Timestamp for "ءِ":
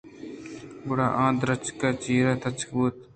1.87-1.99